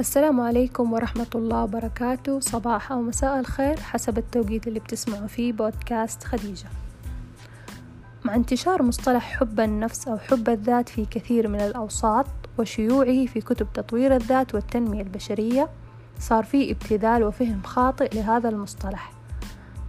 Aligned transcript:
السلام 0.00 0.40
عليكم 0.40 0.92
ورحمة 0.92 1.26
الله 1.34 1.62
وبركاته. 1.62 2.40
صباح 2.40 2.92
أو 2.92 3.02
مساء 3.02 3.40
الخير 3.40 3.80
حسب 3.80 4.18
التوقيت 4.18 4.66
اللي 4.66 4.80
بتسمعوا 4.80 5.26
فيه 5.26 5.52
بودكاست 5.52 6.24
خديجة. 6.24 6.66
مع 8.24 8.34
انتشار 8.34 8.82
مصطلح 8.82 9.38
حب 9.38 9.60
النفس 9.60 10.08
أو 10.08 10.18
حب 10.18 10.48
الذات 10.48 10.88
في 10.88 11.04
كثير 11.04 11.48
من 11.48 11.60
الأوساط 11.60 12.26
وشيوعه 12.58 13.26
في 13.26 13.40
كتب 13.40 13.66
تطوير 13.74 14.16
الذات 14.16 14.54
والتنمية 14.54 15.02
البشرية 15.02 15.68
صار 16.20 16.44
في 16.44 16.70
ابتذال 16.70 17.24
وفهم 17.24 17.62
خاطئ 17.62 18.14
لهذا 18.14 18.48
المصطلح. 18.48 19.12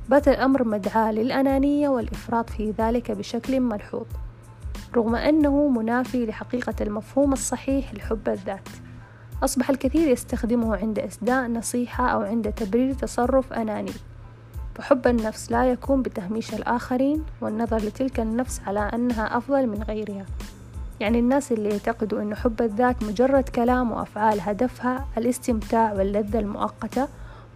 بات 0.10 0.28
الأمر 0.28 0.64
مدعاة 0.64 1.12
للأنانية 1.12 1.89
والإفراط 1.89 2.50
في 2.50 2.73
ذلك 2.78 3.12
بشكل 3.12 3.60
ملحوظ 3.60 4.07
رغم 4.96 5.15
أنه 5.15 5.68
منافي 5.68 6.25
لحقيقة 6.25 6.75
المفهوم 6.82 7.33
الصحيح 7.33 7.93
لحب 7.93 8.29
الذات. 8.29 8.69
أصبح 9.43 9.70
الكثير 9.70 10.07
يستخدمه 10.07 10.75
عند 10.75 11.00
إسداء 11.00 11.47
نصيحة 11.47 12.07
أو 12.07 12.21
عند 12.21 12.52
تبرير 12.52 12.93
تصرف 12.93 13.54
أناني. 13.54 13.92
فحب 14.75 15.07
النفس 15.07 15.52
لا 15.52 15.71
يكون 15.71 16.02
بتهميش 16.02 16.54
الآخرين 16.54 17.24
والنظر 17.42 17.78
لتلك 17.78 18.20
النفس 18.20 18.61
على 18.68 18.80
أنها 18.80 19.38
أفضل 19.38 19.68
من 19.68 19.83
غيرها. 19.83 20.25
يعني 21.00 21.20
الناس 21.20 21.52
اللي 21.52 21.70
يعتقدوا 21.70 22.21
أن 22.21 22.36
حب 22.36 22.61
الذات 22.61 23.04
مجرد 23.04 23.50
كلام 23.50 23.92
وأفعال 23.92 24.42
هدفها 24.42 25.06
الاستمتاع 25.18 25.94
واللذة 25.94 26.39
المؤقتة 26.39 27.08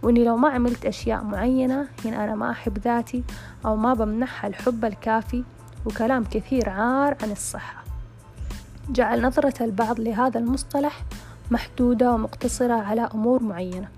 وإني 0.02 0.24
لو 0.24 0.36
ما 0.36 0.48
عملت 0.48 0.86
أشياء 0.86 1.24
معينة 1.24 1.88
هنا 2.04 2.24
أنا 2.24 2.34
ما 2.34 2.50
أحب 2.50 2.78
ذاتي 2.78 3.24
أو 3.66 3.76
ما 3.76 3.94
بمنحها 3.94 4.48
الحب 4.48 4.84
الكافي 4.84 5.44
وكلام 5.86 6.24
كثير 6.24 6.70
عار 6.70 7.16
عن 7.22 7.30
الصحة. 7.30 7.84
جعل 8.90 9.22
نظرة 9.22 9.64
البعض 9.64 10.00
لهذا 10.00 10.40
المصطلح 10.40 11.02
محدودة 11.50 12.12
ومقتصرة 12.12 12.74
على 12.74 13.08
أمور 13.14 13.42
معينة 13.42 13.88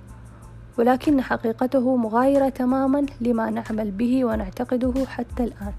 ولكن 0.78 1.20
حقيقته 1.20 1.97
مغايرة 1.97 2.48
تماما 2.48 3.06
لما 3.20 3.50
نعمل 3.50 3.91
به 3.91 4.25
ونعتقده 4.25 5.06
حتى 5.06 5.44
الآن. 5.44 5.72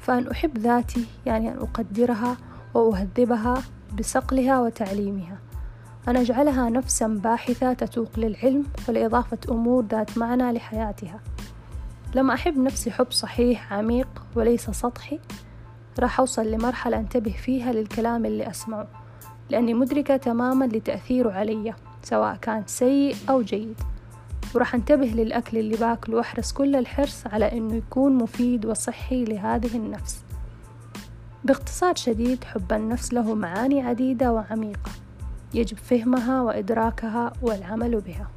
فأن 0.00 0.28
أحب 0.28 0.58
ذاتي 0.58 1.06
يعني 1.26 1.52
أن 1.52 1.58
أقدرها 1.58 2.36
وأهذبها 2.74 3.62
بصقلها 3.98 4.60
وتعليمها. 4.60 5.38
أن 6.08 6.16
أجعلها 6.16 6.70
نفسا 6.70 7.06
باحثة 7.06 7.72
تتوق 7.72 8.10
للعلم 8.16 8.64
ولإضافة 8.88 9.38
أمور 9.50 9.84
ذات 9.84 10.18
معنى 10.18 10.52
لحياتها. 10.52 11.20
لما 12.14 12.34
أحب 12.34 12.58
نفسي 12.58 12.90
حب 12.90 13.12
صحيح 13.12 13.72
عميق 13.72 14.08
وليس 14.36 14.70
سطحي. 14.70 15.20
راح 15.98 16.20
أوصل 16.20 16.50
لمرحلة 16.50 16.96
أنتبه 16.96 17.32
فيها 17.32 17.72
للكلام 17.72 18.26
اللي 18.26 18.50
أسمعه. 18.50 19.03
لأني 19.50 19.74
مدركة 19.74 20.16
تماما 20.16 20.64
لتأثيره 20.64 21.30
علي 21.30 21.74
سواء 22.02 22.36
كان 22.36 22.62
سيء 22.66 23.16
أو 23.30 23.42
جيد. 23.42 23.80
وراح 24.54 24.74
انتبه 24.74 25.06
للأكل 25.06 25.58
اللي 25.58 25.76
باكله 25.76 26.16
وأحرص 26.16 26.52
كل 26.52 26.76
الحرص 26.76 27.26
على 27.26 27.52
أنه 27.52 27.74
يكون 27.74 28.12
مفيد 28.12 28.66
وصحي 28.66 29.24
لهذه 29.24 29.76
النفس. 29.76 30.24
باختصار 31.44 31.94
شديد 31.94 32.44
حب 32.44 32.72
النفس 32.72 33.12
له 33.12 33.34
معاني 33.34 33.82
عديدة 33.82 34.32
وعميقة. 34.32 34.90
يجب 35.54 35.76
فهمها 35.78 36.42
وإدراكها 36.42 37.32
والعمل 37.42 38.00
بها. 38.00 38.28